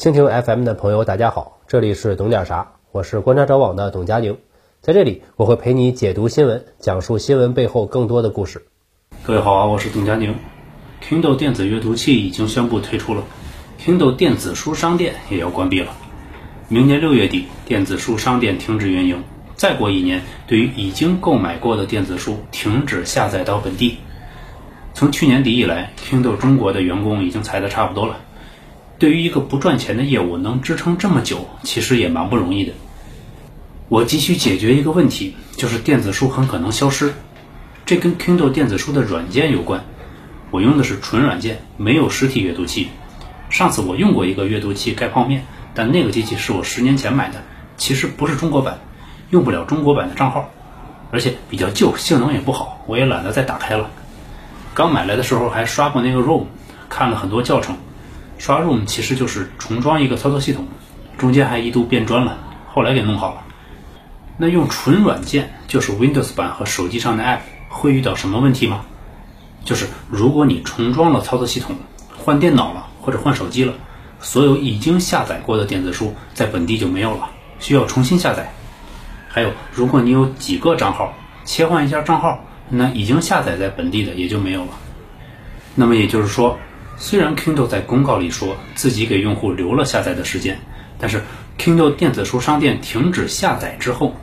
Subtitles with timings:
[0.00, 4.38] 蜻蜓 FM 的朋友，大家好，这里是懂点啥，我是观察者网的董佳宁，
[4.80, 8.64] 在这里我会陪你解读新闻，讲述新闻背后更多的故事。
[9.22, 10.34] 各位好啊，我是董佳宁。
[11.06, 13.22] Kindle 电子阅读器已经宣布退出了
[13.78, 15.92] ，Kindle 电子书商店也要关闭了。
[16.68, 19.22] 明年六月底，电子书商店停止运营。
[19.54, 23.98] 再过一年，对于已经购买过的电子书，停止下载到本地。
[24.94, 28.16] 从去年底以来，Kindle 中国的员工已经裁的差不多了。
[29.00, 32.74] 对于一个不赚钱的业务，能支撑这么久，其实也蛮不容易的。
[33.88, 37.14] 我急需解决一个问题，就是电子书很可能消失。
[37.86, 39.82] 这跟 Kindle 电子书的软件有关。
[40.50, 42.88] 我用的是纯软件，没有实体阅读器。
[43.48, 47.42] 上次我用过一个阅读器盖泡面，但那个机器是我十年前买的，
[47.78, 48.80] 其实不是中国版，
[49.30, 50.50] 用不了中国版的账号，
[51.10, 53.88] 而且比较旧，性能也不好，我也懒得再打开了。
[54.74, 56.44] 刚买来的时候还刷过那个 ROM，
[56.90, 57.78] 看了很多教程。
[58.40, 60.66] 刷 ROM 其实就是重装一个操作系统，
[61.18, 62.38] 中间还一度变砖了，
[62.72, 63.42] 后来给弄好了。
[64.38, 68.80] 那用纯软件，就是 Windows 版和手机上的 App，会遇到什么问题吗？
[69.62, 71.76] 就是如果你重装了操作系统，
[72.16, 73.74] 换电脑了或者换手机了，
[74.20, 78.50] 所有已经下载过的电子书在本地就没有了，需要重新下载。
[79.28, 81.12] 还有，如果你有几个账号，
[81.44, 82.42] 切换一下账号。
[82.72, 84.70] 那已经下载在本地的也就没有了。
[85.74, 86.56] 那么也就是说，
[87.02, 90.60] 虽然 Kindle 在公告里说自己给用户留了下载的时间，
[90.98, 91.22] 但是
[91.58, 94.14] Kindle 电子书商店停止下载之后，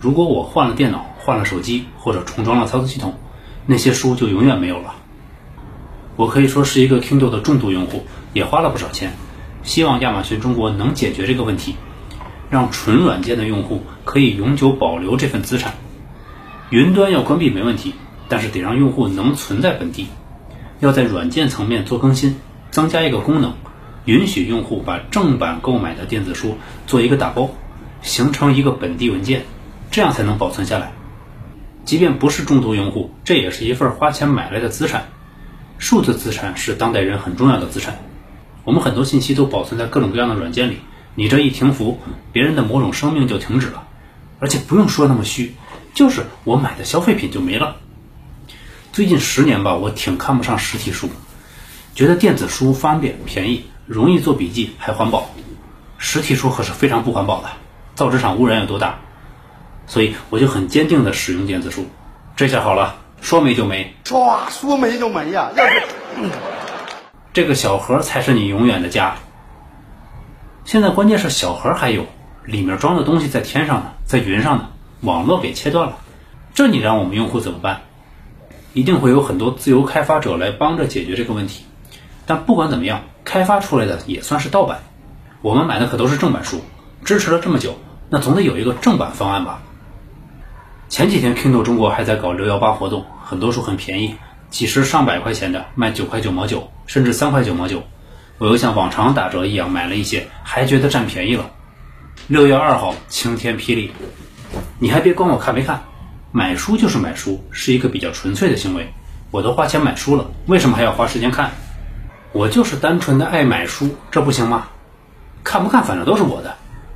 [0.00, 3.14] 如果我换了电脑、换了手机或者重装了操作系统，
[3.64, 4.96] 那些书就永远没有了。
[6.16, 9.12] 我可以说是一个 Kindle 的重度用户，也花了不少钱。
[9.62, 11.76] 希望亚马逊中国能解决这个问题，
[12.50, 15.74] 让纯软件的用户可以永久保留这份资产。
[16.70, 17.94] 云端要关闭没问题，
[18.28, 20.08] 但是得让用户能存在本地。
[20.80, 22.36] 要在软件层面做更新，
[22.70, 23.54] 增加一个功能，
[24.04, 27.50] 允许用户把正版购买的电子书做一个打包，
[28.02, 29.44] 形成一个本地文件，
[29.90, 30.92] 这样才能保存下来。
[31.84, 35.08] 即便不是重度用户，这也是一份花钱买来的资产。
[35.78, 37.98] 数字资产是当代人很重要的资产。
[38.64, 40.78] 我们很多信息都保存在各种各样的软件里，
[41.14, 42.00] 你这一停服，
[42.32, 43.86] 别人的某种生命就停止了，
[44.40, 45.54] 而且不用说那么虚。
[45.94, 47.76] 就是我买的消费品就没了。
[48.96, 51.10] 最近十年吧，我挺看不上实体书，
[51.94, 55.28] 觉得电子书方便、便宜、容易做笔记，还环保。
[55.98, 57.50] 实体书可是非常不环保的，
[57.94, 58.94] 造纸厂污染有多大？
[59.86, 61.84] 所以我就很坚定的使用电子书。
[62.36, 65.50] 这下好了，说没就没，唰，说没就没呀！
[65.54, 65.82] 要是
[67.34, 69.16] 这个小盒才是你永远的家。
[70.64, 72.06] 现在关键是小盒还有，
[72.46, 74.70] 里面装的东西在天上呢，在云上呢。
[75.02, 75.98] 网络给切断了，
[76.54, 77.82] 这你让我们用户怎么办？
[78.76, 81.64] 一定会有很多自由开发者来帮着解决这个问题。
[82.26, 84.80] 但不管怎么样，开发出来的也算是盗版，
[85.40, 86.60] 我们买的可都是正版书，
[87.02, 87.78] 支持了这么久，
[88.10, 89.62] 那总得有一个正版方案吧？
[90.90, 94.14] 前几天 Kindle 中国还在搞六幺八活动，很多书很便宜，
[94.50, 97.82] 几十上百块钱的卖九块九毛九，甚至三块九毛九。
[98.36, 101.50] 我又像往常打折一样买了一些，还觉得占便宜了。
[102.28, 103.90] 六月二号晴天霹雳。
[104.78, 105.82] 你还别管我看没看，
[106.36, 108.92] 买书就是买书，是一个比较纯粹的行为。
[109.30, 111.50] 我都花钱买书了，为什么还要花时间看？
[112.32, 114.68] 我就是单纯的爱买书，这不行吗？
[115.42, 116.54] 看不看反正都是我的。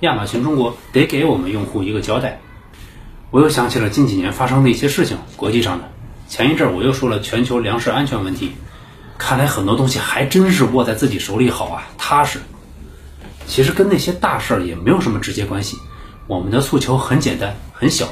[0.00, 2.40] 亚马逊中国得给我们用户一个交代。
[3.30, 5.90] 我又想起了近几年发生的一些事情，国际上的。
[6.28, 8.52] 前一阵我又说了全球粮食安全问题，
[9.16, 12.38] 看来很多东西还真是握在自己手里好啊，踏实。
[13.46, 15.78] 其实跟那些大事儿也没有什么直接关系。
[16.26, 18.06] 我们的诉求很简单，很小，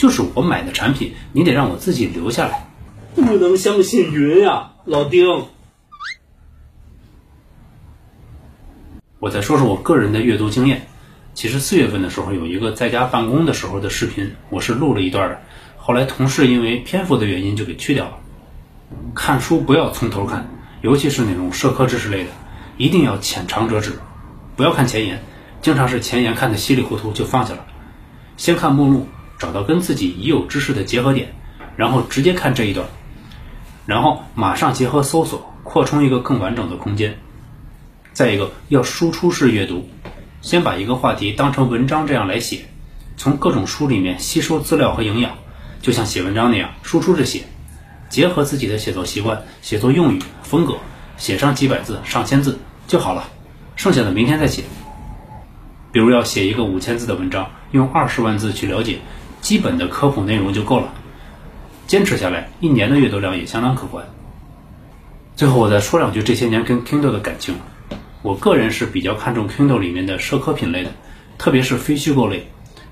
[0.00, 2.66] 就是我买的产品，你得让我自己留下来。
[3.14, 5.44] 不能相信云呀，老丁。
[9.18, 10.86] 我再说说我个人的阅读经验。
[11.34, 15.38] 其实四月份的时候有一个在家办公的时候的视频，我是录了一段的。
[15.76, 18.18] 后来同事因为篇幅的原因就给去掉了。
[19.14, 20.48] 看书不要从头看，
[20.80, 22.30] 尤其是那种社科知识类的，
[22.78, 23.98] 一定要浅尝辄止，
[24.56, 25.22] 不要看前言。
[25.60, 27.66] 经常是前言看的稀里糊涂就放下了，
[28.38, 29.06] 先看目录，
[29.40, 31.32] 找到跟自己已有知识的结合点，
[31.74, 32.86] 然后直接看这一段，
[33.86, 37.18] 然后马上结合搜索扩充一个更完整的空间。
[38.12, 39.88] 再一个要输出式阅读，
[40.42, 42.66] 先把一个话题当成文章这样来写，
[43.16, 45.32] 从各种书里面吸收资料和营养，
[45.80, 47.44] 就像写文章那样输出着写，
[48.10, 50.74] 结合自己的写作习惯、写作用语、风格，
[51.16, 53.26] 写上几百字、上千字就好了，
[53.76, 54.64] 剩下的明天再写。
[55.92, 58.98] 比如要写一个五千字的文章，用二十万字去了解
[59.40, 60.92] 基本的科普内容就够了。
[61.86, 64.04] 坚持下来，一年的阅读量也相当可观。
[65.36, 67.54] 最后我再说两句这些年跟 Kindle 的感情。
[68.22, 70.92] 我个人是比较看重 Kindle 里面的社科品类的，
[71.38, 72.46] 特别是非虚构类，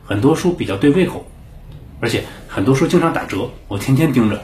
[0.05, 1.31] 很多书比较对胃口，
[2.01, 4.43] 而且很多书经常打折，我天天盯着。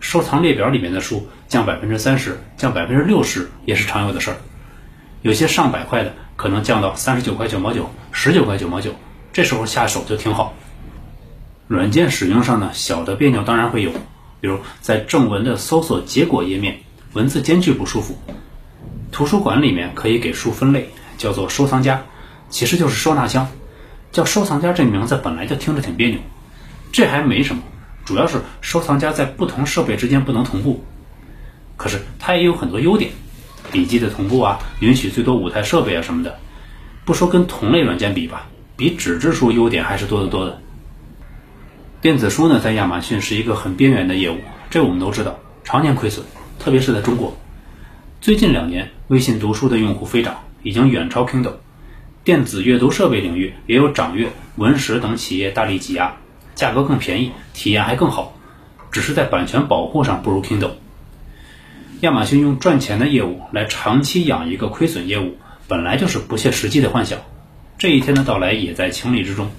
[0.00, 4.36] 收藏列表里面的书降百分之三十、降百分之六十也是常有的事儿，
[5.22, 8.90] 有些上百块的可能降到三十九块九毛九、十九块九毛九，
[9.32, 10.52] 这时候下手就挺好。
[11.66, 13.90] 软件使用上呢，小的别扭当然会有，
[14.40, 16.78] 比如在正文的搜索结果页面，
[17.14, 18.18] 文字间距不舒服。
[19.10, 22.02] 图书馆里面可以给书分类，叫做收藏夹，
[22.50, 23.48] 其实就是收纳箱。
[24.12, 26.18] 叫收藏夹这名字本来就听着挺别扭，
[26.92, 27.62] 这还没什么。
[28.04, 30.84] 主要是收藏夹在不同设备之间不能同步，
[31.76, 33.10] 可是它也有很多优点，
[33.72, 36.38] 笔记的同步啊，允许最多五台设备啊什么的。
[37.04, 38.46] 不说跟同类软件比吧，
[38.76, 40.60] 比纸质书优点还是多得多的。
[42.04, 44.36] 电子书呢，在亚马逊是一个很边缘的业务，
[44.68, 46.22] 这我们都知道，常年亏损，
[46.58, 47.34] 特别是在中国。
[48.20, 51.54] 最近两年，微信读书的用户飞涨，已经远超 Kindle。
[52.22, 56.16] 电子阅读设备领域也有掌阅、文石等企业大力挤压。
[56.54, 58.36] 价格更便宜，体验还更好，
[58.92, 60.72] 只是在版权保护上不如 Kindle。
[62.00, 67.20] 亚马逊用赚钱的业务来长期养一个亏损业务，本来就是不切实际的幻想。
[67.78, 69.50] 这一天的到来也在情理之中。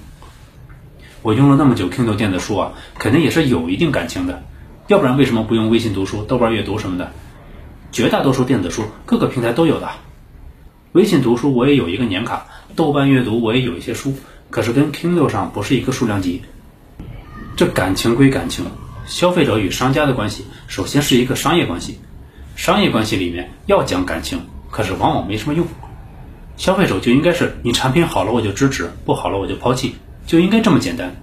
[1.22, 4.42] 我用了那么久 Kindle 电子书啊，肯定也是有一定感情的，
[4.86, 7.10] 要不然为什么不用微信读书、豆瓣阅读什么的？
[7.92, 9.88] 绝大多数电子书各个平台都有的。
[10.92, 14.14] 微信读书我也有一个年卡，豆瓣阅读我也有一些书，
[14.50, 16.42] 可是跟 Kindle 上不是一个数量级。
[17.56, 18.66] 这感情归感情，
[19.06, 21.98] 消费者与商家的关系首先是一个商业关系，
[22.54, 24.40] 商业关系里面要讲感情，
[24.70, 25.66] 可是往往没什么用。
[26.56, 29.96] 消费者就应该是你产品好了我就支持，不好了我就抛弃，
[30.26, 31.14] 就应该这么简单。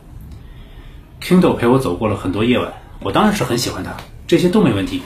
[1.22, 3.92] Kindle 陪我走过了很多夜晚，我当然是很喜欢它，
[4.26, 5.02] 这些都没问题。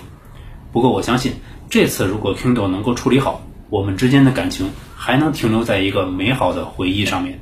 [0.71, 1.33] 不过我相信
[1.69, 7.39] 这次如果 Kindle 能够处理好，我们之间的感情还能停留在一个美好的回忆上面。